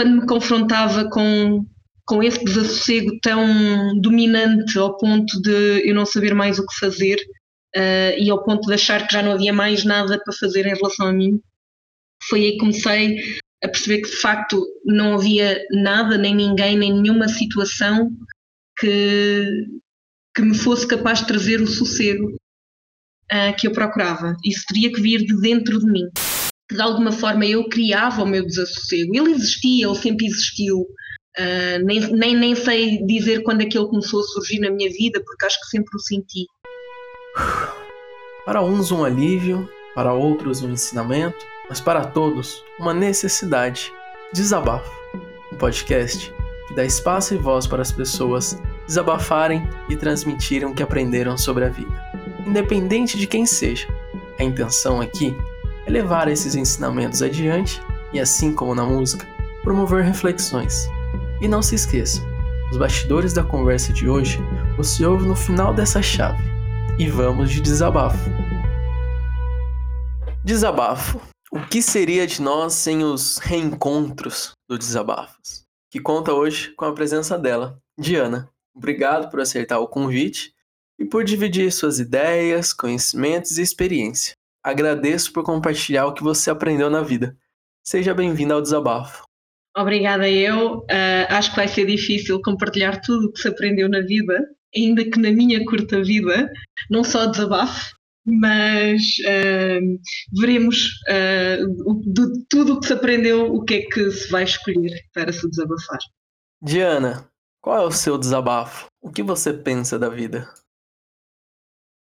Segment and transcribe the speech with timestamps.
[0.00, 1.62] quando me confrontava com,
[2.06, 7.16] com esse desassossego tão dominante ao ponto de eu não saber mais o que fazer
[7.76, 10.74] uh, e ao ponto de achar que já não havia mais nada para fazer em
[10.74, 11.38] relação a mim,
[12.30, 13.18] foi aí que comecei
[13.62, 18.10] a perceber que de facto não havia nada, nem ninguém, nem nenhuma situação
[18.78, 19.66] que,
[20.34, 24.34] que me fosse capaz de trazer o sossego uh, que eu procurava.
[24.46, 26.08] Isso teria que vir de dentro de mim.
[26.70, 29.14] De alguma forma eu criava o meu desassossego.
[29.14, 30.86] Ele existia, ele sempre existiu.
[31.38, 34.90] Uh, nem, nem, nem sei dizer quando é que ele começou a surgir na minha
[34.90, 36.46] vida, porque acho que sempre o senti.
[38.44, 41.38] Para uns, um alívio, para outros, um ensinamento,
[41.68, 43.92] mas para todos, uma necessidade.
[44.32, 45.00] Desabafo
[45.52, 46.32] um podcast
[46.68, 51.64] que dá espaço e voz para as pessoas desabafarem e transmitirem o que aprenderam sobre
[51.64, 52.12] a vida,
[52.46, 53.86] independente de quem seja.
[54.38, 55.34] A intenção aqui
[55.90, 59.26] levar esses ensinamentos adiante e, assim como na música,
[59.62, 60.88] promover reflexões.
[61.40, 62.22] E não se esqueça,
[62.70, 64.38] os bastidores da conversa de hoje
[64.76, 66.42] você ouve no final dessa chave.
[66.98, 68.30] E vamos de desabafo.
[70.44, 71.20] Desabafo.
[71.50, 75.64] O que seria de nós sem os reencontros do Desabafos?
[75.90, 78.48] Que conta hoje com a presença dela, Diana.
[78.72, 80.54] Obrigado por aceitar o convite
[80.96, 84.34] e por dividir suas ideias, conhecimentos e experiência.
[84.62, 87.36] Agradeço por compartilhar o que você aprendeu na vida.
[87.82, 89.24] Seja bem-vinda ao Desabafo.
[89.76, 90.78] Obrigada eu.
[90.80, 95.04] Uh, acho que vai ser difícil compartilhar tudo o que se aprendeu na vida, ainda
[95.04, 96.50] que na minha curta vida,
[96.90, 97.94] não só desabafo,
[98.26, 100.00] mas uh,
[100.38, 104.92] veremos uh, de tudo o que se aprendeu, o que é que se vai escolher
[105.14, 105.98] para se desabafar.
[106.62, 107.30] Diana,
[107.62, 108.86] qual é o seu desabafo?
[109.00, 110.46] O que você pensa da vida?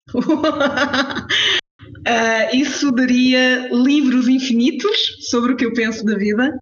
[2.00, 6.58] uh, isso daria livros infinitos sobre o que eu penso da vida,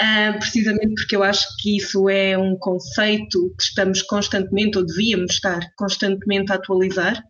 [0.00, 5.32] uh, precisamente porque eu acho que isso é um conceito que estamos constantemente, ou devíamos
[5.32, 7.22] estar constantemente a atualizar,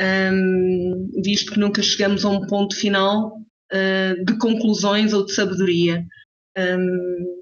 [0.00, 3.36] um, visto que nunca chegamos a um ponto final
[3.72, 6.04] uh, de conclusões ou de sabedoria.
[6.56, 7.38] Um,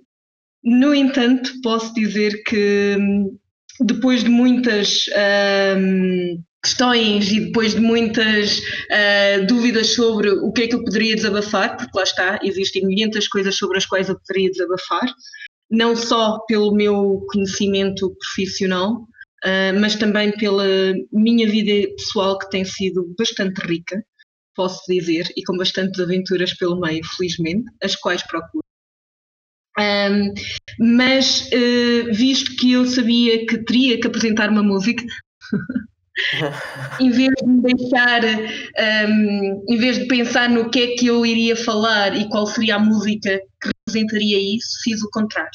[0.65, 2.97] no entanto, posso dizer que
[3.81, 5.06] depois de muitas
[5.78, 11.14] um, questões e depois de muitas uh, dúvidas sobre o que é que eu poderia
[11.14, 15.14] desabafar, porque lá está, existem milhentas coisas sobre as quais eu poderia desabafar,
[15.70, 18.94] não só pelo meu conhecimento profissional,
[19.44, 20.66] uh, mas também pela
[21.12, 24.03] minha vida pessoal que tem sido bastante rica,
[24.54, 28.64] posso dizer, e com bastantes aventuras pelo meio, felizmente, as quais procuro
[29.78, 30.32] um,
[30.78, 35.04] mas uh, visto que eu sabia que teria que apresentar uma música,
[37.00, 38.22] em vez de me deixar,
[39.09, 42.76] um, em vez de pensar no que é que eu iria falar e qual seria
[42.76, 45.50] a música que representaria isso, fiz o contrário.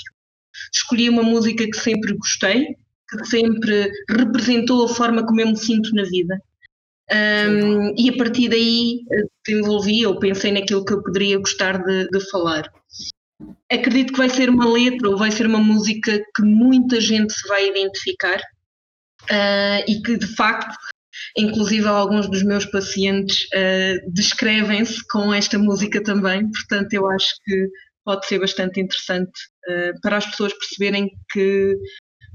[0.71, 2.75] Escolhi uma música que sempre gostei,
[3.09, 6.39] que sempre representou a forma como eu me sinto na vida.
[7.11, 12.07] Um, e a partir daí eh, desenvolvi ou pensei naquilo que eu poderia gostar de,
[12.07, 12.71] de falar
[13.71, 17.47] acredito que vai ser uma letra ou vai ser uma música que muita gente se
[17.47, 18.39] vai identificar
[19.29, 20.75] uh, e que de facto,
[21.37, 27.69] inclusive alguns dos meus pacientes uh, descrevem-se com esta música também, portanto eu acho que
[28.03, 29.31] pode ser bastante interessante
[29.67, 31.75] uh, para as pessoas perceberem que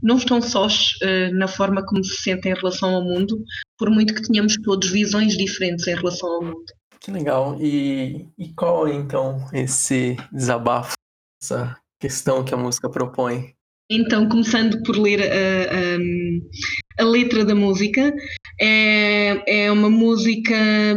[0.02, 0.90] não estão sós
[1.32, 3.42] na forma como se sentem em relação ao mundo,
[3.78, 6.64] por muito que tenhamos todos visões diferentes em relação ao mundo.
[7.06, 7.56] Que legal.
[7.62, 10.94] E, e qual é então esse desabafo
[11.40, 13.54] essa questão que a música propõe?
[13.88, 18.12] Então, começando por ler a, a, a letra da música,
[18.60, 20.56] é, é, uma música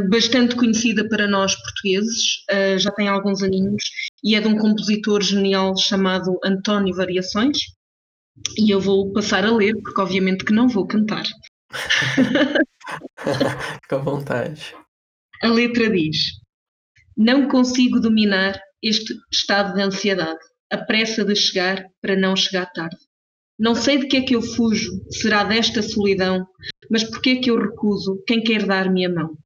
[0.09, 3.84] bastante conhecida para nós portugueses, uh, já tem alguns aninhos,
[4.24, 7.60] e é de um compositor genial chamado António Variações,
[8.57, 11.25] e eu vou passar a ler, porque obviamente que não vou cantar.
[13.83, 14.74] Fica à vontade.
[15.41, 16.18] A letra diz:
[17.15, 20.39] Não consigo dominar este estado de ansiedade,
[20.69, 22.97] a pressa de chegar para não chegar tarde.
[23.57, 26.45] Não sei de que é que eu fujo, será desta solidão,
[26.89, 29.38] mas por que é que eu recuso quem quer dar-me a mão?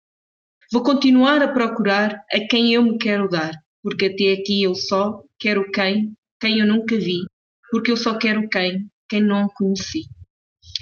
[0.71, 5.21] Vou continuar a procurar a quem eu me quero dar, porque até aqui eu só
[5.39, 7.19] quero quem, quem eu nunca vi,
[7.71, 10.03] porque eu só quero quem, quem não conheci.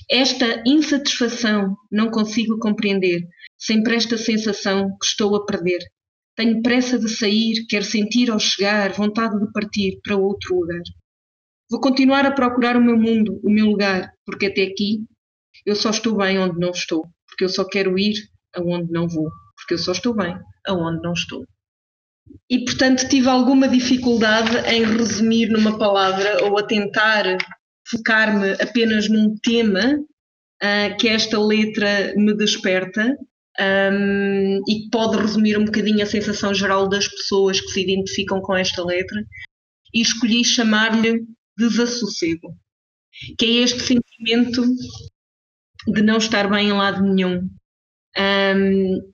[0.09, 3.27] Esta insatisfação não consigo compreender,
[3.61, 5.79] sempre esta sensação que estou a perder,
[6.35, 10.81] tenho pressa de sair, quero sentir ao chegar vontade de partir para outro lugar.
[11.69, 15.05] Vou continuar a procurar o meu mundo, o meu lugar, porque até aqui
[15.65, 18.15] eu só estou bem onde não estou, porque eu só quero ir
[18.55, 20.35] aonde não vou, porque eu só estou bem
[20.67, 21.45] aonde não estou.
[22.49, 27.37] e portanto tive alguma dificuldade em resumir numa palavra ou a tentar
[27.89, 33.17] focar-me apenas num tema uh, que esta letra me desperta
[33.61, 38.55] um, e pode resumir um bocadinho a sensação geral das pessoas que se identificam com
[38.55, 39.23] esta letra,
[39.93, 41.25] e escolhi chamar-lhe
[41.57, 42.55] desassossego,
[43.37, 44.63] que é este sentimento
[45.87, 47.49] de não estar bem em lado nenhum.
[48.17, 49.11] Um,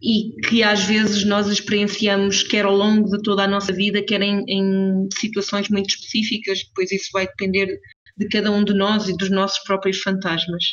[0.00, 4.22] e que às vezes nós experienciamos quer ao longo de toda a nossa vida, quer
[4.22, 7.78] em, em situações muito específicas, depois isso vai depender
[8.16, 10.64] de cada um de nós e dos nossos próprios fantasmas.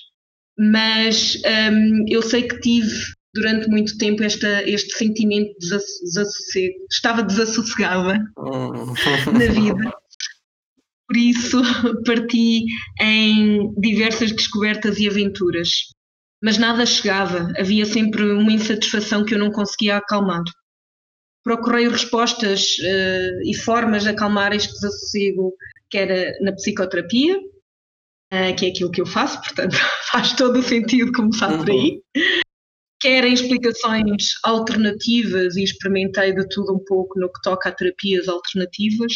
[0.58, 1.38] Mas
[1.72, 2.96] um, eu sei que tive
[3.34, 8.94] durante muito tempo esta, este sentimento de desassossego, estava desassossegada hum.
[9.34, 9.94] na vida.
[11.08, 11.62] Por isso
[12.06, 12.64] parti
[13.02, 15.70] em diversas descobertas e aventuras
[16.46, 20.44] mas nada chegava, havia sempre uma insatisfação que eu não conseguia acalmar.
[21.44, 25.54] Procurei respostas uh, e formas de acalmar este desassossego,
[25.90, 27.40] que era na psicoterapia,
[28.36, 29.76] uh, que é aquilo que eu faço, portanto
[30.12, 31.58] faz todo o sentido começar uhum.
[31.60, 32.02] por aí.
[33.00, 38.28] Quer em explicações alternativas, e experimentei de tudo um pouco no que toca a terapias
[38.28, 39.14] alternativas,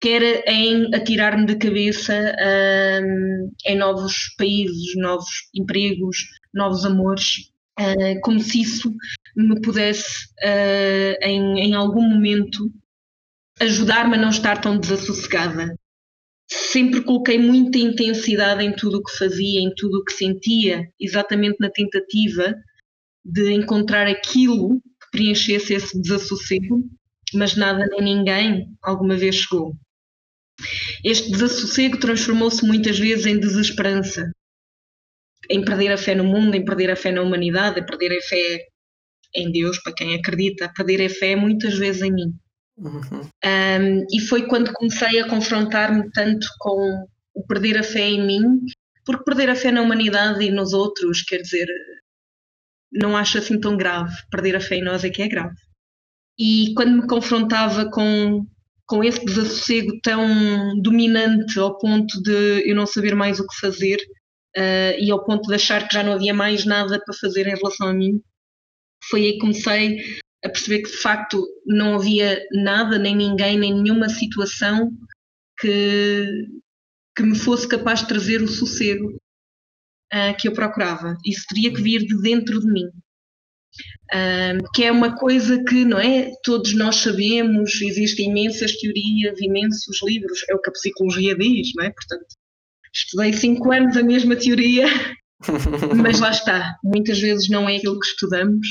[0.00, 6.18] quer em atirar-me de cabeça uh, em novos países, novos empregos,
[6.54, 8.92] novos amores, uh, como se isso
[9.34, 12.70] me pudesse, uh, em, em algum momento,
[13.60, 15.76] ajudar-me a não estar tão desassossegada.
[16.48, 21.56] Sempre coloquei muita intensidade em tudo o que fazia, em tudo o que sentia, exatamente
[21.58, 22.54] na tentativa
[23.24, 26.84] de encontrar aquilo que preenchesse esse desassossego,
[27.34, 29.74] mas nada nem ninguém alguma vez chegou.
[31.04, 34.30] Este desassossego transformou-se muitas vezes em desesperança,
[35.50, 38.22] em perder a fé no mundo, em perder a fé na humanidade, em perder a
[38.22, 38.66] fé
[39.34, 42.32] em Deus, para quem acredita, perder a fé muitas vezes em mim.
[42.76, 43.22] Uhum.
[43.44, 48.60] Um, e foi quando comecei a confrontar-me tanto com o perder a fé em mim,
[49.04, 51.68] porque perder a fé na humanidade e nos outros, quer dizer,
[52.92, 54.14] não acho assim tão grave.
[54.30, 55.56] Perder a fé em nós é que é grave.
[56.38, 58.46] E quando me confrontava com
[58.86, 63.96] com esse desassossego tão dominante ao ponto de eu não saber mais o que fazer
[64.56, 67.56] uh, e ao ponto de achar que já não havia mais nada para fazer em
[67.56, 68.22] relação a mim,
[69.10, 69.98] foi aí que comecei
[70.46, 74.90] a perceber que de facto não havia nada, nem ninguém, nem nenhuma situação
[75.58, 76.46] que,
[77.16, 79.08] que me fosse capaz de trazer o sossego
[80.12, 81.16] uh, que eu procurava.
[81.24, 82.88] Isso teria que vir de dentro de mim.
[84.14, 86.30] Um, que é uma coisa que, não é?
[86.42, 91.84] Todos nós sabemos, existem imensas teorias, imensos livros, é o que a psicologia diz, não
[91.84, 91.90] é?
[91.90, 92.26] Portanto,
[92.94, 94.86] estudei cinco anos a mesma teoria,
[96.02, 98.66] mas lá está, muitas vezes não é aquilo que estudamos,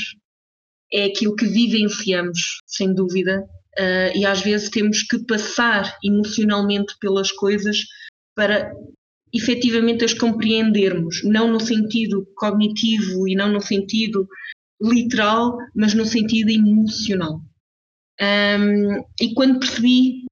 [0.92, 3.42] é aquilo que vivenciamos, sem dúvida,
[3.78, 7.78] uh, e às vezes temos que passar emocionalmente pelas coisas
[8.34, 8.72] para
[9.32, 14.26] efetivamente as compreendermos, não no sentido cognitivo e não no sentido
[14.80, 17.40] literal, mas no sentido emocional.
[18.20, 20.24] Um, e quando percebi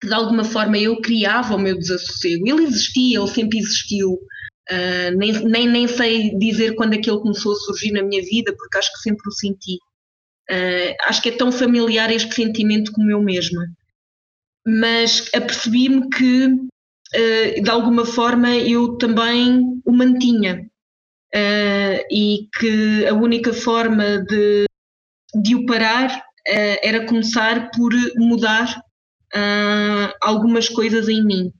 [0.00, 5.16] que de alguma forma eu criava o meu desassossego, ele existia, ele sempre existiu, uh,
[5.16, 8.54] nem, nem, nem sei dizer quando é que ele começou a surgir na minha vida,
[8.56, 9.78] porque acho que sempre o senti.
[10.50, 13.66] Uh, acho que é tão familiar este sentimento como eu mesma.
[14.66, 20.66] Mas apercebi-me que, uh, de alguma forma, eu também o mantinha
[21.34, 24.64] uh, e que a única forma de,
[25.34, 26.22] de o parar
[26.82, 28.82] era começar por mudar
[29.34, 31.52] uh, algumas coisas em mim.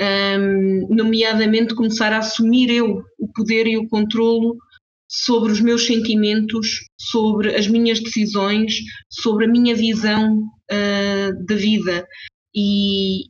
[0.00, 4.56] Um, nomeadamente começar a assumir eu o poder e o controlo
[5.22, 8.74] sobre os meus sentimentos, sobre as minhas decisões,
[9.08, 12.06] sobre a minha visão uh, da vida.
[12.54, 13.28] E,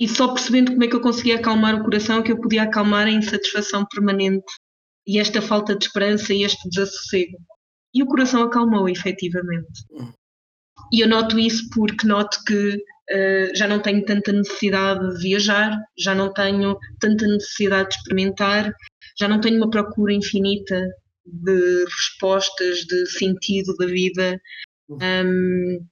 [0.00, 3.06] e só percebendo como é que eu conseguia acalmar o coração, que eu podia acalmar
[3.06, 4.44] a insatisfação permanente
[5.06, 7.36] e esta falta de esperança e este desassossego.
[7.94, 9.84] E o coração acalmou, efetivamente.
[10.92, 15.78] E eu noto isso porque noto que uh, já não tenho tanta necessidade de viajar,
[15.98, 18.72] já não tenho tanta necessidade de experimentar,
[19.18, 20.88] já não tenho uma procura infinita
[21.24, 24.40] de respostas, de sentido da vida.
[24.90, 25.86] Um,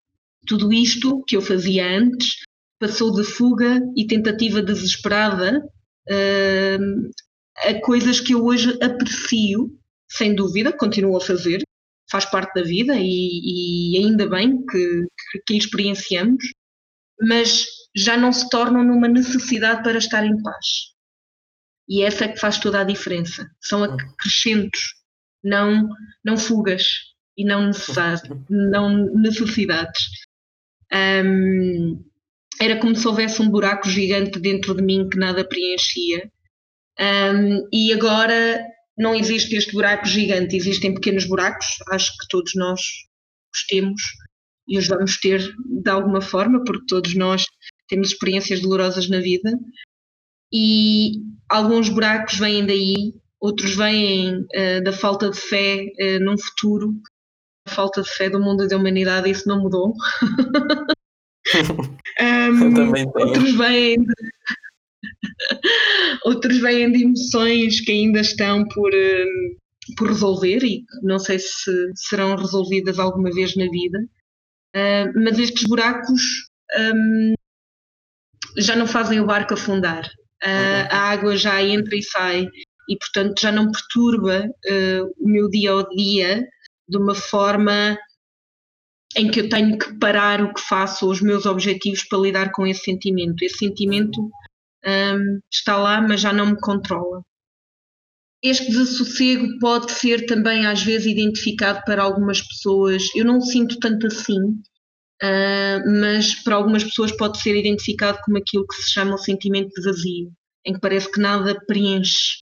[0.46, 2.36] tudo isto que eu fazia antes
[2.78, 5.64] passou de fuga e tentativa desesperada
[6.10, 7.10] uh,
[7.58, 9.70] a coisas que eu hoje aprecio,
[10.10, 11.62] sem dúvida, continuo a fazer,
[12.10, 15.06] faz parte da vida e, e ainda bem que,
[15.46, 16.44] que experienciamos,
[17.20, 20.92] mas já não se tornam numa necessidade para estar em paz.
[21.92, 23.46] E essa é que faz toda a diferença.
[23.60, 24.80] São acrescentos,
[25.44, 25.90] não,
[26.24, 26.84] não fugas.
[27.36, 27.70] e não,
[28.48, 30.02] não necessidades.
[30.90, 32.02] Um,
[32.58, 36.32] era como se houvesse um buraco gigante dentro de mim que nada preenchia.
[36.98, 38.64] Um, e agora
[38.96, 42.80] não existe este buraco gigante, existem pequenos buracos, acho que todos nós
[43.54, 44.00] os temos
[44.66, 45.40] e os vamos ter
[45.82, 47.44] de alguma forma, porque todos nós
[47.86, 49.50] temos experiências dolorosas na vida.
[50.52, 51.12] E
[51.48, 56.94] alguns buracos vêm daí, outros vêm uh, da falta de fé uh, num futuro,
[57.66, 59.94] a falta de fé do mundo e da humanidade, isso não mudou.
[62.20, 62.92] um.
[63.18, 64.14] Outros vêm de,
[66.24, 69.56] outros vêm de emoções que ainda estão por, um,
[69.96, 73.98] por resolver e não sei se serão resolvidas alguma vez na vida.
[75.14, 76.22] Mas estes buracos
[76.94, 77.34] um,
[78.58, 80.08] já não fazem o barco afundar.
[80.42, 82.48] Uh, a água já entra e sai
[82.88, 86.44] e, portanto, já não perturba uh, o meu dia ao dia
[86.88, 87.96] de uma forma
[89.16, 92.66] em que eu tenho que parar o que faço, os meus objetivos para lidar com
[92.66, 93.42] esse sentimento.
[93.42, 94.20] Esse sentimento
[94.84, 97.22] um, está lá, mas já não me controla.
[98.42, 103.04] Este desassossego pode ser também às vezes identificado para algumas pessoas.
[103.14, 104.60] Eu não sinto tanto assim,
[105.22, 109.70] uh, mas para algumas pessoas pode ser identificado como aquilo que se chama o sentimento
[109.74, 110.30] de vazio,
[110.64, 112.40] em que parece que nada preenche.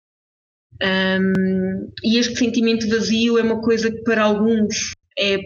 [0.82, 5.38] Um, e este sentimento de vazio é uma coisa que para alguns é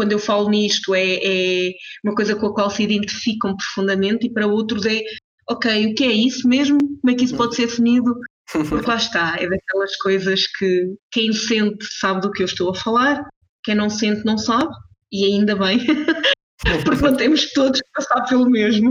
[0.00, 4.32] quando eu falo nisto, é, é, uma coisa com a qual se identificam profundamente, e
[4.32, 5.02] para outros é,
[5.46, 6.78] ok, o que é isso mesmo?
[6.78, 8.14] Como é que isso pode ser definido?
[8.50, 12.74] Porque lá está, é daquelas coisas que quem sente sabe do que eu estou a
[12.74, 13.28] falar,
[13.62, 14.72] quem não sente não sabe,
[15.12, 15.78] e ainda bem,
[16.84, 18.90] porque não temos todos que passar pelo mesmo.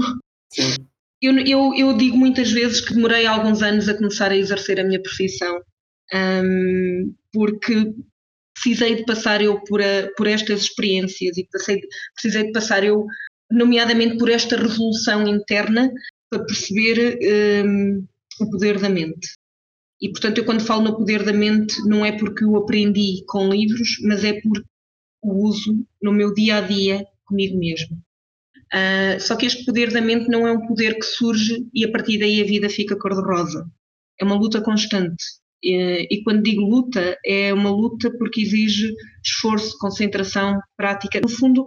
[1.22, 4.84] Eu, eu, eu, digo muitas vezes que demorei alguns anos a começar a exercer a
[4.84, 5.62] minha profissão,
[6.14, 7.94] um, porque
[8.54, 11.82] precisei de passar eu por, a, por estas experiências e passei,
[12.14, 13.06] precisei de passar eu,
[13.52, 15.92] nomeadamente por esta resolução interna,
[16.30, 17.20] para perceber
[17.66, 18.06] um,
[18.40, 19.28] o poder da mente.
[20.02, 23.50] E, portanto, eu quando falo no poder da mente, não é porque o aprendi com
[23.50, 24.68] livros, mas é porque
[25.22, 27.98] o uso no meu dia a dia comigo mesmo.
[28.74, 31.92] Uh, só que este poder da mente não é um poder que surge e a
[31.92, 33.66] partir daí a vida fica cor-de-rosa.
[34.20, 35.24] É uma luta constante.
[35.62, 38.94] E quando digo luta, é uma luta porque exige
[39.24, 41.20] esforço, concentração, prática.
[41.20, 41.66] No fundo,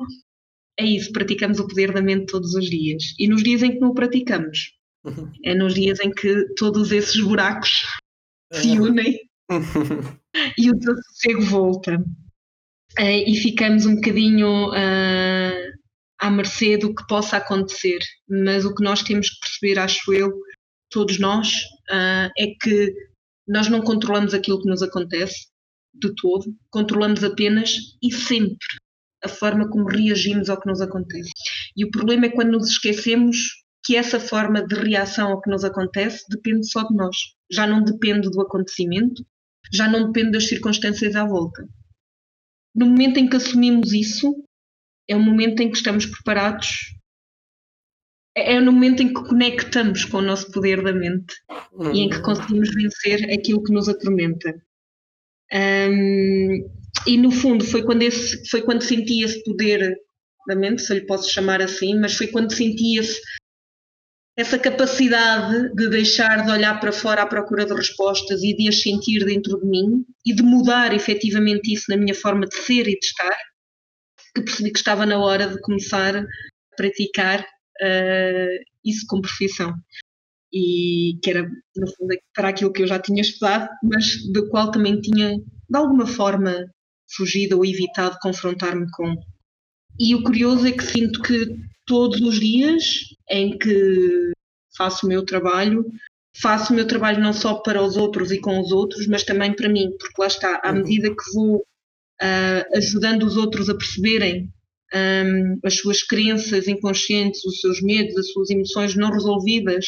[0.78, 3.14] é isso, praticamos o poder da mente todos os dias.
[3.18, 4.72] E nos dias em que não o praticamos,
[5.04, 5.30] uhum.
[5.44, 7.84] é nos dias em que todos esses buracos
[8.52, 8.86] se uhum.
[8.86, 9.18] unem
[10.58, 12.04] e o desassossego volta.
[12.98, 15.72] Eh, e ficamos um bocadinho uh,
[16.20, 17.98] à mercê do que possa acontecer.
[18.28, 20.32] Mas o que nós temos que perceber, acho eu,
[20.90, 21.48] todos nós,
[21.90, 22.94] uh, é que
[23.48, 25.46] nós não controlamos aquilo que nos acontece
[25.94, 28.66] de todo, controlamos apenas e sempre
[29.22, 31.30] a forma como reagimos ao que nos acontece.
[31.76, 33.36] E o problema é quando nos esquecemos
[33.84, 37.16] que essa forma de reação ao que nos acontece depende só de nós.
[37.50, 39.24] Já não depende do acontecimento,
[39.72, 41.66] já não depende das circunstâncias à volta.
[42.74, 44.34] No momento em que assumimos isso,
[45.08, 46.92] é o momento em que estamos preparados
[48.34, 51.34] é, é no momento em que conectamos com o nosso poder da mente
[51.92, 52.22] e em que uhum.
[52.22, 54.54] conseguimos vencer aquilo que nos atormenta.
[55.52, 56.70] Um,
[57.06, 59.94] e no fundo foi quando, esse, foi quando senti esse poder
[60.46, 63.20] da mente, se lhe posso chamar assim, mas foi quando senti esse,
[64.36, 68.80] essa capacidade de deixar de olhar para fora à procura de respostas e de as
[68.80, 72.98] sentir dentro de mim e de mudar efetivamente isso na minha forma de ser e
[72.98, 73.36] de estar,
[74.34, 76.26] que percebi que estava na hora de começar a
[76.76, 79.74] praticar uh, isso como profissão.
[80.54, 84.70] E que era, no fundo, para aquilo que eu já tinha estudado, mas do qual
[84.70, 86.66] também tinha, de alguma forma,
[87.16, 89.14] fugido ou evitado confrontar-me com.
[89.98, 92.84] E o curioso é que sinto que todos os dias
[93.28, 94.32] em que
[94.76, 95.84] faço o meu trabalho,
[96.40, 99.54] faço o meu trabalho não só para os outros e com os outros, mas também
[99.54, 100.78] para mim, porque lá está, à uhum.
[100.78, 104.50] medida que vou uh, ajudando os outros a perceberem
[104.94, 109.86] um, as suas crenças inconscientes, os seus medos, as suas emoções não resolvidas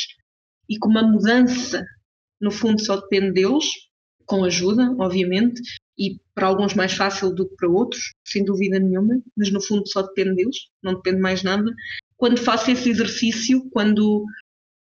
[0.68, 1.84] e com uma mudança,
[2.40, 3.66] no fundo, só depende deles,
[4.26, 5.60] com ajuda, obviamente,
[5.98, 9.88] e para alguns mais fácil do que para outros, sem dúvida nenhuma, mas no fundo
[9.88, 11.70] só depende deles, não depende mais nada.
[12.16, 14.24] Quando faço esse exercício, quando,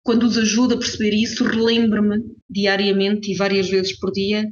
[0.03, 4.51] quando os ajudo a perceber isso, relembro-me diariamente e várias vezes por dia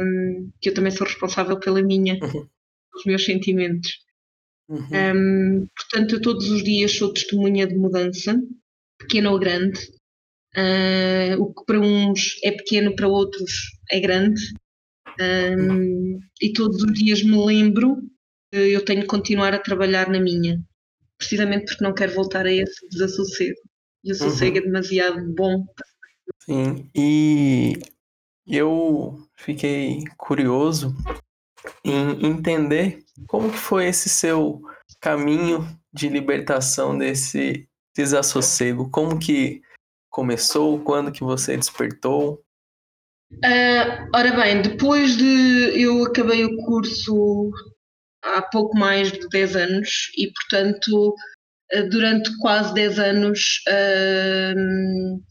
[0.00, 2.30] um, que eu também sou responsável pela minha, uhum.
[2.30, 3.90] pelos meus sentimentos.
[4.68, 4.86] Uhum.
[4.92, 8.40] Um, portanto, eu todos os dias sou testemunha de mudança,
[8.98, 9.80] pequena ou grande.
[10.54, 13.52] Uh, o que para uns é pequeno, para outros
[13.90, 14.40] é grande.
[15.22, 18.02] Um, e todos os dias me lembro
[18.52, 20.62] eu tenho que continuar a trabalhar na minha,
[21.16, 23.58] precisamente porque não quero voltar a esse desassossego.
[24.04, 24.62] E o sossego uhum.
[24.62, 25.64] é demasiado bom.
[26.44, 27.78] Sim, e
[28.46, 30.94] eu fiquei curioso
[31.84, 34.60] em entender como que foi esse seu
[35.00, 39.62] caminho de libertação desse desassossego, como que
[40.10, 42.41] começou, quando que você despertou?
[43.36, 45.24] Uh, ora bem, depois de
[45.80, 47.50] eu acabei o curso
[48.22, 51.14] há pouco mais de 10 anos e portanto
[51.74, 55.22] uh, durante quase 10 anos uh,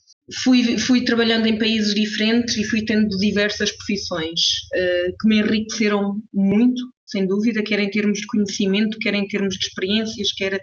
[0.44, 4.40] fui, fui trabalhando em países diferentes e fui tendo diversas profissões
[4.74, 9.56] uh, que me enriqueceram muito, sem dúvida, quer em termos de conhecimento, quer em termos
[9.56, 10.60] de experiências, quer,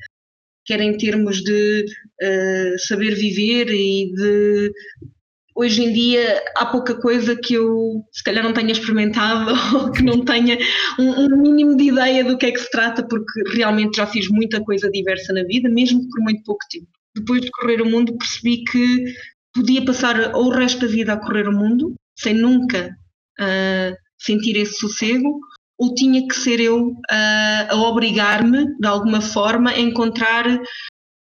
[0.64, 1.84] quer em termos de
[2.22, 4.72] uh, saber viver e de.
[5.60, 10.04] Hoje em dia há pouca coisa que eu se calhar não tenha experimentado ou que
[10.04, 10.56] não tenha
[10.96, 14.28] um, um mínimo de ideia do que é que se trata, porque realmente já fiz
[14.28, 16.86] muita coisa diversa na vida, mesmo por muito pouco tempo.
[17.12, 19.04] Depois de correr o mundo percebi que
[19.52, 22.96] podia passar o resto da vida a correr o mundo sem nunca
[23.40, 25.40] uh, sentir esse sossego,
[25.76, 30.46] ou tinha que ser eu uh, a obrigar-me, de alguma forma, a encontrar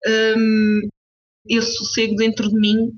[0.05, 0.81] um,
[1.47, 2.91] esse sossego dentro de mim,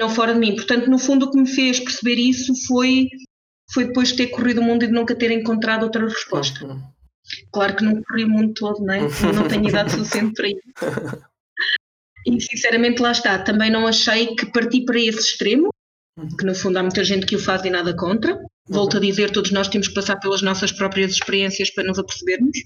[0.00, 0.54] não fora de mim.
[0.54, 3.08] Portanto, no fundo, o que me fez perceber isso foi,
[3.72, 6.64] foi depois de ter corrido o mundo e de nunca ter encontrado outra resposta.
[6.64, 6.82] Uhum.
[7.52, 9.00] Claro que não corri o mundo todo, né?
[9.34, 11.26] não tenho idade suficiente para isso.
[12.26, 15.68] E sinceramente lá está, também não achei que parti para esse extremo,
[16.18, 16.36] uhum.
[16.36, 18.38] que no fundo há muita gente que o faz e nada contra.
[18.68, 18.98] Volto uhum.
[18.98, 22.58] a dizer, todos nós temos que passar pelas nossas próprias experiências para nos apercebermos.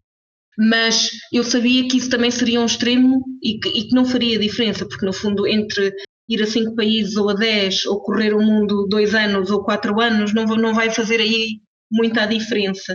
[0.58, 4.38] Mas eu sabia que isso também seria um extremo e que, e que não faria
[4.38, 5.94] diferença, porque no fundo entre
[6.30, 10.00] ir a cinco países ou a dez, ou correr o mundo dois anos ou quatro
[10.00, 12.94] anos, não, não vai fazer aí muita diferença.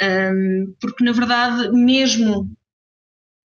[0.00, 2.48] Um, porque na verdade, mesmo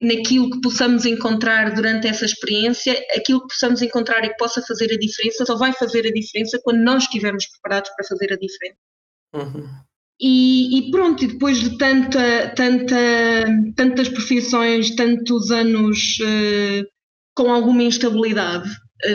[0.03, 4.93] naquilo que possamos encontrar durante essa experiência, aquilo que possamos encontrar e que possa fazer
[4.93, 8.79] a diferença, só vai fazer a diferença quando nós estivermos preparados para fazer a diferença.
[9.35, 9.67] Uhum.
[10.21, 12.97] E, e, pronto, e depois de tanta, tanta,
[13.75, 16.87] tantas profissões, tantos anos uh,
[17.35, 18.69] com alguma instabilidade,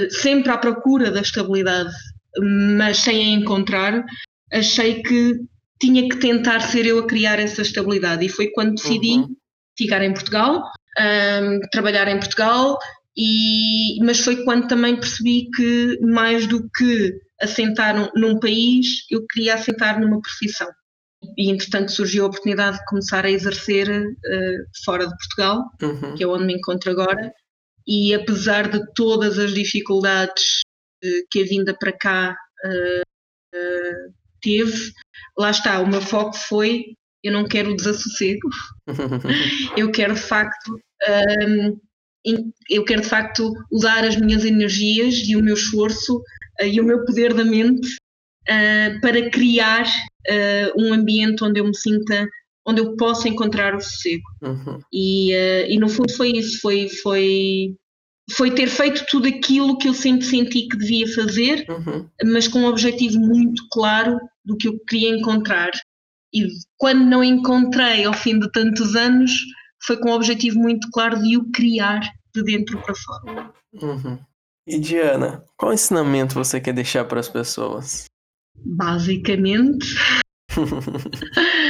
[0.09, 1.93] sempre à procura da estabilidade,
[2.77, 4.03] mas sem a encontrar,
[4.51, 5.39] achei que
[5.79, 8.25] tinha que tentar ser eu a criar essa estabilidade.
[8.25, 9.35] E foi quando decidi uhum.
[9.77, 10.63] ficar em Portugal,
[10.99, 12.77] um, trabalhar em Portugal,
[13.15, 19.25] e, mas foi quando também percebi que mais do que assentar num, num país, eu
[19.27, 20.67] queria assentar numa profissão.
[21.37, 26.15] E entretanto surgiu a oportunidade de começar a exercer uh, fora de Portugal, uhum.
[26.15, 27.31] que é onde me encontro agora,
[27.87, 30.61] e apesar de todas as dificuldades
[31.03, 34.91] uh, que a vinda para cá uh, teve,
[35.37, 36.85] lá está, o meu foco foi
[37.23, 38.47] eu não quero o desassossego,
[39.75, 40.79] eu quero de facto
[41.45, 41.79] um,
[42.69, 46.21] eu quero de facto usar as minhas energias e o meu esforço
[46.61, 47.97] e o meu poder da mente
[49.01, 49.85] para criar
[50.77, 52.27] um ambiente onde eu me sinta,
[52.67, 54.23] onde eu possa encontrar o sossego.
[54.41, 54.79] Uhum.
[54.91, 55.31] E,
[55.69, 57.75] e no fundo foi isso, foi, foi,
[58.31, 62.09] foi ter feito tudo aquilo que eu sempre senti que devia fazer, uhum.
[62.25, 65.71] mas com um objetivo muito claro do que eu queria encontrar.
[66.33, 66.45] E
[66.77, 69.31] quando não encontrei ao fim de tantos anos,
[69.81, 72.01] foi com um objetivo muito claro de o criar
[72.35, 73.51] de dentro para fora.
[73.81, 74.19] Uhum.
[74.67, 78.05] E Diana, qual ensinamento você quer deixar para as pessoas?
[78.57, 79.87] Basicamente,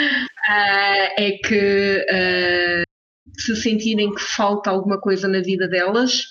[0.48, 6.22] uh, é que uh, se sentirem que falta alguma coisa na vida delas,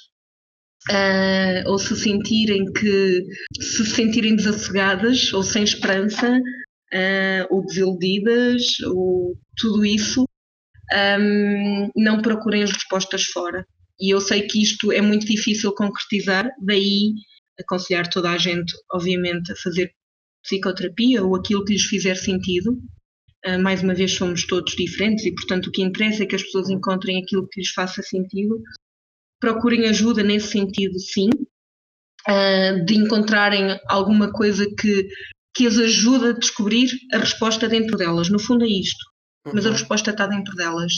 [0.90, 3.22] uh, ou se sentirem que
[3.60, 6.40] se sentirem desassegadas ou sem esperança,
[7.50, 10.24] ou desiludidas, ou tudo isso,
[11.20, 13.66] um, não procurem as respostas fora.
[14.00, 17.12] E eu sei que isto é muito difícil concretizar, daí
[17.58, 19.90] aconselhar toda a gente, obviamente, a fazer
[20.42, 22.78] psicoterapia ou aquilo que lhes fizer sentido.
[23.44, 26.42] Uh, mais uma vez, somos todos diferentes e, portanto, o que interessa é que as
[26.42, 28.60] pessoas encontrem aquilo que lhes faça sentido.
[29.40, 31.28] Procurem ajuda nesse sentido, sim,
[32.28, 35.08] uh, de encontrarem alguma coisa que,
[35.54, 38.28] que as ajude a descobrir a resposta dentro delas.
[38.28, 39.04] No fundo, é isto
[39.52, 39.74] mas a uhum.
[39.74, 40.92] resposta está dentro delas.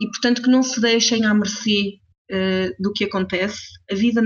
[0.00, 1.98] E, portanto, que não se deixem à mercê
[2.30, 3.60] uh, do que acontece.
[3.90, 4.22] A vida,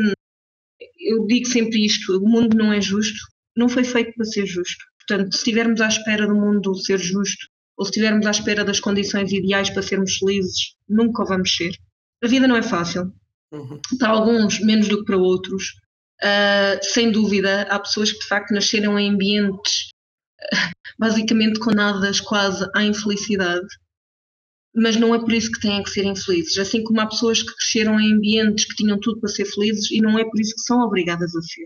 [0.99, 3.19] eu digo sempre isto: o mundo não é justo,
[3.57, 4.85] não foi feito para ser justo.
[5.07, 7.47] Portanto, se estivermos à espera do mundo ser justo,
[7.83, 11.77] ou se estivermos à espera das condições ideais para sermos felizes, nunca vamos ser.
[12.23, 13.13] A vida não é fácil.
[13.51, 13.81] Uhum.
[13.99, 15.75] Para alguns, menos do que para outros.
[16.23, 19.89] Uh, sem dúvida, há pessoas que de facto nasceram em ambientes
[20.97, 23.67] basicamente condenadas quase à infelicidade.
[24.75, 26.57] mas não é por isso que têm que ser infelizes.
[26.59, 30.01] Assim como há pessoas que cresceram em ambientes que tinham tudo para ser felizes e
[30.01, 31.65] não é por isso que são obrigadas a ser.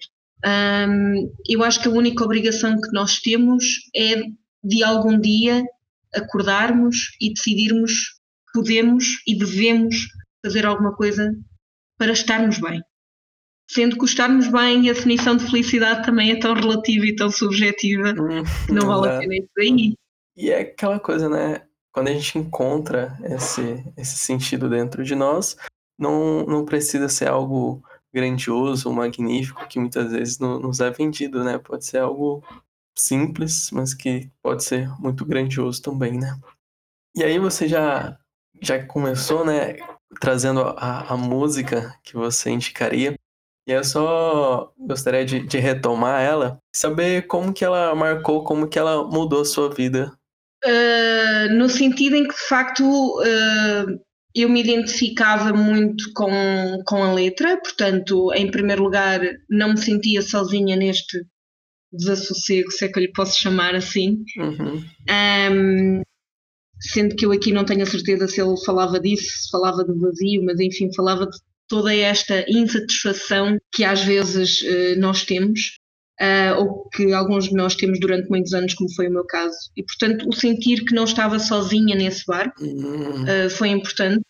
[0.88, 4.22] Um, eu acho que a única obrigação que nós temos é
[4.64, 5.62] de algum dia
[6.14, 10.06] acordarmos e decidirmos que podemos e devemos
[10.44, 11.34] fazer alguma coisa
[11.98, 12.82] para estarmos bem.
[13.68, 17.30] Sendo que o estarmos bem, a definição de felicidade também é tão relativa e tão
[17.30, 19.94] subjetiva, hum, não vale a pena isso aí.
[20.36, 21.62] E é aquela coisa, né?
[21.90, 25.56] Quando a gente encontra esse, esse sentido dentro de nós,
[25.98, 31.58] não, não precisa ser algo grandioso, magnífico, que muitas vezes nos é vendido, né?
[31.58, 32.44] Pode ser algo
[32.96, 36.38] simples, mas que pode ser muito grandioso também, né?
[37.14, 38.18] E aí você já,
[38.62, 39.76] já começou, né,
[40.20, 43.14] trazendo a, a música que você indicaria.
[43.68, 48.78] E eu só gostaria de, de retomar ela, saber como que ela marcou, como que
[48.78, 50.12] ela mudou a sua vida.
[50.64, 54.00] Uh, no sentido em que, de facto, uh,
[54.34, 60.22] eu me identificava muito com, com a letra, portanto, em primeiro lugar, não me sentia
[60.22, 61.26] sozinha neste
[61.92, 64.24] desassossego, se é que eu lhe posso chamar assim.
[64.38, 64.84] Uhum.
[65.52, 66.02] Um,
[66.80, 69.98] sendo que eu aqui não tenho a certeza se ele falava disso, se falava do
[69.98, 75.78] vazio, mas enfim, falava de toda esta insatisfação que às vezes uh, nós temos.
[76.18, 79.54] Uh, ou que alguns de nós temos durante muitos anos, como foi o meu caso.
[79.76, 84.22] E, portanto, o sentir que não estava sozinha nesse barco uh, foi importante.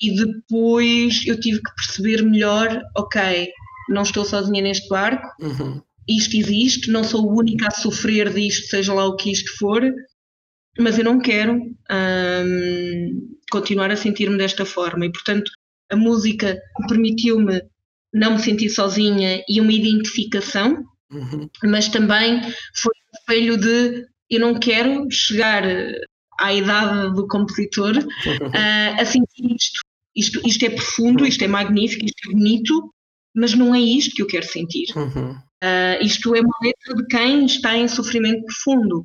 [0.00, 3.48] E depois eu tive que perceber melhor: ok,
[3.88, 5.80] não estou sozinha neste barco, uhum.
[6.08, 9.82] Isto existe, não sou a única a sofrer disto, seja lá o que isto for,
[10.78, 15.06] mas eu não quero um, continuar a sentir-me desta forma.
[15.06, 15.50] E, portanto,
[15.90, 17.62] a música permitiu-me
[18.12, 21.48] não me sentir sozinha e uma identificação Uhum.
[21.64, 22.40] Mas também
[22.74, 25.62] foi um espelho de eu não quero chegar
[26.40, 29.80] à idade do compositor uh, a sentir isto.
[30.16, 30.40] isto.
[30.46, 32.92] Isto é profundo, isto é magnífico, isto é bonito,
[33.34, 34.86] mas não é isto que eu quero sentir.
[34.96, 35.36] Uhum.
[35.64, 39.00] Uh, isto é uma letra de quem está em sofrimento profundo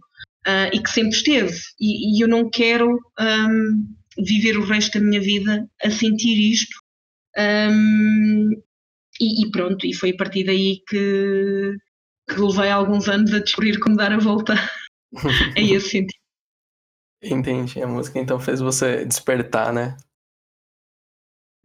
[0.45, 1.57] uh, e que sempre esteve.
[1.79, 6.75] E, e eu não quero um, viver o resto da minha vida a sentir isto.
[7.37, 8.49] Um,
[9.21, 11.77] e, e, pronto, e foi a partir daí que,
[12.29, 14.53] que levei alguns anos a descobrir como dar a volta
[15.55, 16.19] a esse sentido.
[17.23, 17.81] Entendi.
[17.81, 19.95] A música então fez você despertar, né?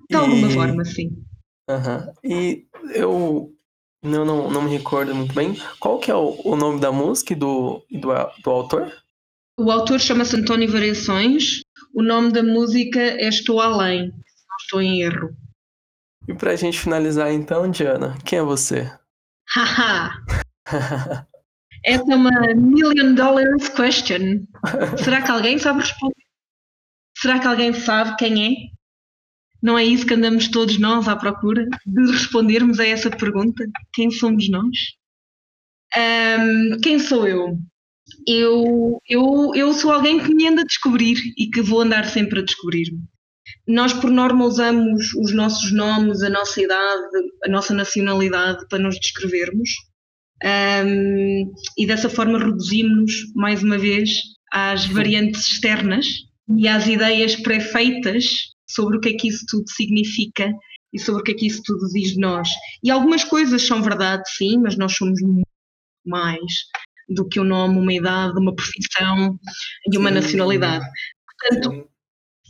[0.09, 1.25] De alguma forma, sim.
[1.69, 2.13] Uhum.
[2.23, 3.54] E eu
[4.05, 5.57] não, não, não me recordo muito bem.
[5.81, 8.11] Qual que é o, o nome da música e do, do,
[8.43, 8.93] do autor?
[9.59, 11.63] O autor chama-se António Variações.
[11.95, 14.09] O nome da música é Estou Além.
[14.09, 15.35] Não estou em erro.
[16.29, 18.91] E pra gente finalizar então, Diana, quem é você?
[19.49, 20.23] Haha!
[21.85, 24.47] Essa é uma million dollars question.
[25.03, 26.25] Será que alguém sabe responder?
[27.17, 28.75] Será que alguém sabe quem é?
[29.65, 33.65] Não é isso que andamos todos nós à procura de respondermos a essa pergunta?
[33.95, 34.77] Quem somos nós?
[35.97, 37.57] Um, quem sou eu?
[38.29, 38.99] eu?
[39.09, 42.45] Eu, eu sou alguém que me anda a descobrir e que vou andar sempre a
[42.45, 42.99] descobrir-me.
[43.67, 47.09] Nós, por norma, usamos os nossos nomes, a nossa idade,
[47.47, 49.71] a nossa nacionalidade para nos descrevermos
[50.45, 54.11] um, e dessa forma reduzimos mais uma vez
[54.53, 56.07] às variantes externas
[56.55, 60.51] e às ideias pré-feitas sobre o que é que isso tudo significa
[60.93, 62.49] e sobre o que é que isso tudo diz de nós.
[62.83, 65.49] E algumas coisas são verdade, sim, mas nós somos muito
[66.07, 66.53] mais
[67.09, 69.39] do que um nome, uma idade, uma profissão
[69.93, 70.85] e uma nacionalidade.
[71.27, 71.89] Portanto,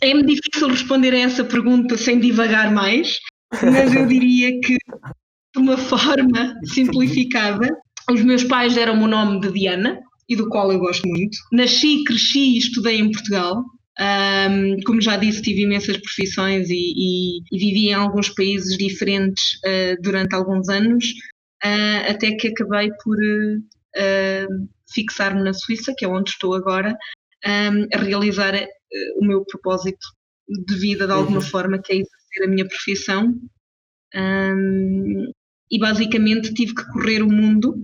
[0.00, 3.18] é-me difícil responder a essa pergunta sem divagar mais,
[3.53, 7.68] mas eu diria que, de uma forma simplificada,
[8.11, 9.98] os meus pais deram-me o nome de Diana,
[10.29, 11.37] e do qual eu gosto muito.
[11.53, 13.62] Nasci, cresci e estudei em Portugal.
[14.00, 19.54] Um, como já disse, tive imensas profissões e, e, e vivi em alguns países diferentes
[19.64, 21.04] uh, durante alguns anos,
[21.64, 26.96] uh, até que acabei por uh, fixar-me na Suíça, que é onde estou agora,
[27.46, 28.54] um, a realizar
[29.20, 30.07] o meu propósito
[30.48, 31.44] de vida de alguma uhum.
[31.44, 33.35] forma, que é exercer a minha profissão.
[34.14, 35.30] Um,
[35.70, 37.80] e basicamente tive que correr o mundo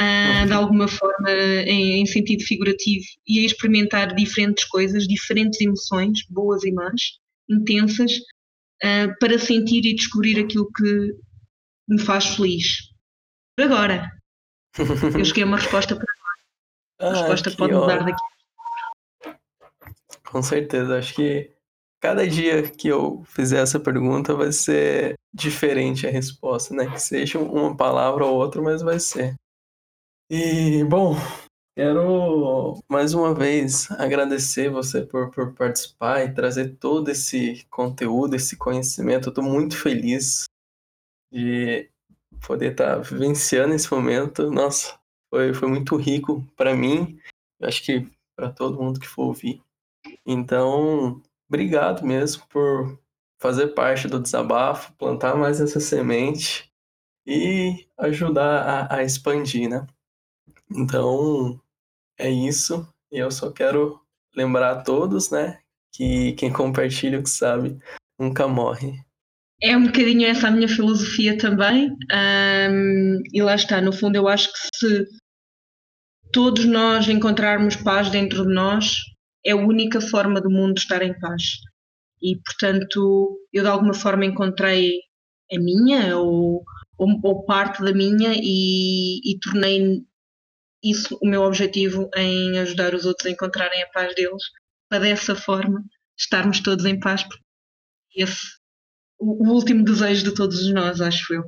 [0.00, 6.24] uh, de alguma forma em, em, sentido figurativo e a experimentar diferentes coisas, diferentes emoções,
[6.28, 8.12] boas e más, intensas,
[8.82, 11.12] uh, para sentir e descobrir aquilo que
[11.88, 12.90] me faz feliz.
[13.56, 14.10] Por agora.
[14.78, 16.20] Eu cheguei a uma resposta para agora.
[17.00, 19.38] A ah, resposta pode mudar daqui.
[20.26, 21.50] Com certeza, acho que
[21.98, 26.90] cada dia que eu fizer essa pergunta vai ser diferente a resposta, né?
[26.90, 29.34] Que seja uma palavra ou outra, mas vai ser.
[30.32, 31.16] E, bom,
[31.76, 38.56] Quero mais uma vez agradecer você por, por participar e trazer todo esse conteúdo, esse
[38.56, 39.26] conhecimento.
[39.26, 40.44] Eu estou muito feliz
[41.32, 41.90] de
[42.46, 44.50] poder estar tá vivenciando esse momento.
[44.52, 47.18] Nossa, foi, foi muito rico para mim,
[47.62, 49.60] acho que para todo mundo que for ouvir.
[50.24, 52.96] Então, obrigado mesmo por
[53.40, 56.70] fazer parte do desabafo, plantar mais essa semente
[57.26, 59.86] e ajudar a, a expandir, né?
[60.70, 61.60] Então,
[62.18, 62.86] é isso.
[63.12, 64.00] E eu só quero
[64.36, 65.58] lembrar a todos, né,
[65.92, 67.78] que quem compartilha o que sabe
[68.18, 68.92] nunca morre.
[69.62, 71.90] É um bocadinho essa a minha filosofia também.
[71.90, 75.06] Um, e lá está, no fundo, eu acho que se
[76.32, 78.96] todos nós encontrarmos paz dentro de nós,
[79.44, 81.42] é a única forma do mundo estar em paz.
[82.22, 84.92] E, portanto, eu de alguma forma encontrei
[85.52, 86.62] a minha ou,
[86.96, 90.04] ou, ou parte da minha e, e tornei
[90.82, 94.42] isso o meu objetivo em ajudar os outros a encontrarem a paz deles,
[94.88, 95.82] para dessa forma
[96.18, 97.26] estarmos todos em paz.
[98.14, 98.60] Esse
[99.20, 101.44] o, o último desejo de todos nós, acho eu.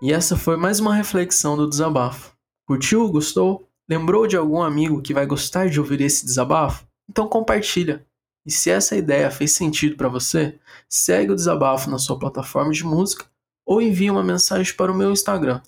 [0.00, 2.36] E essa foi mais uma reflexão do desabafo.
[2.66, 3.10] Curtiu?
[3.10, 3.68] Gostou?
[3.88, 6.86] Lembrou de algum amigo que vai gostar de ouvir esse desabafo?
[7.08, 8.06] Então compartilha.
[8.44, 12.84] E se essa ideia fez sentido para você, segue o desabafo na sua plataforma de
[12.84, 13.24] música
[13.64, 15.60] ou envie uma mensagem para o meu Instagram,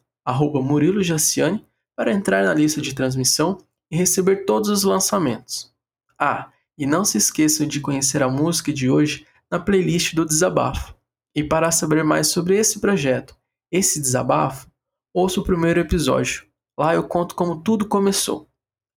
[0.63, 1.65] Murilo Jaciani,
[1.97, 3.59] para entrar na lista de transmissão
[3.91, 5.73] e receber todos os lançamentos.
[6.19, 10.95] Ah, e não se esqueçam de conhecer a música de hoje na playlist do Desabafo.
[11.35, 13.37] E para saber mais sobre esse projeto,
[13.71, 14.69] esse desabafo,
[15.13, 16.47] ouça o primeiro episódio.
[16.79, 18.49] Lá eu conto como tudo começou.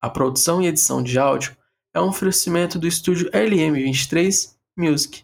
[0.02, 1.56] A produção e edição de áudio
[1.94, 5.24] é um oferecimento do estúdio LM23 Music.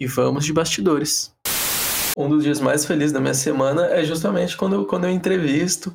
[0.00, 1.35] E vamos de bastidores.
[2.16, 5.94] Um dos dias mais felizes da minha semana é justamente quando eu, quando eu entrevisto,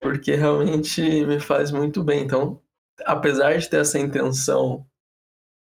[0.00, 2.22] porque realmente me faz muito bem.
[2.22, 2.62] Então,
[3.04, 4.86] apesar de ter essa intenção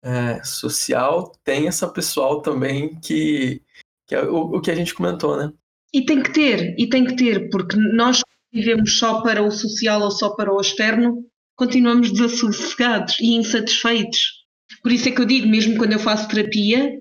[0.04, 3.62] é, social, tem essa pessoal também que,
[4.08, 5.52] que é o, o que a gente comentou, né?
[5.94, 8.22] E tem que ter, e tem que ter, porque nós
[8.54, 14.41] vivemos só para o social ou só para o externo, continuamos desassossegados e insatisfeitos.
[14.82, 17.00] Por isso é que eu digo, mesmo quando eu faço terapia,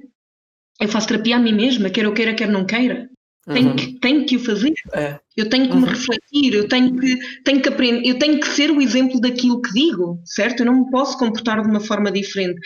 [0.80, 3.08] eu faço terapia a mim mesma, quer eu queira, quer não queira.
[3.46, 3.76] Tenho, uhum.
[3.76, 4.72] que, tenho que o fazer.
[4.92, 5.18] É.
[5.36, 5.80] Eu tenho que uhum.
[5.80, 9.62] me refletir, eu tenho que, tenho que aprender, eu tenho que ser o exemplo daquilo
[9.62, 10.60] que digo, certo?
[10.60, 12.60] Eu não me posso comportar de uma forma diferente.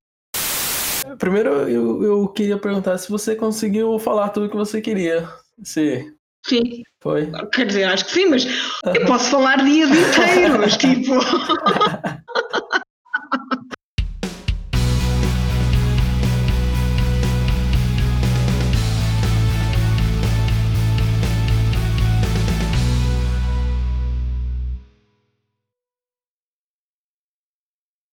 [1.18, 5.29] Primeiro, eu, eu queria perguntar se você conseguiu falar tudo que você queria.
[5.62, 6.12] Se...
[6.46, 6.83] Sim.
[7.00, 7.31] Foi?
[7.53, 8.46] Quer dizer, acho que sim, mas
[8.85, 11.12] eu posso falar dias inteiros, tipo.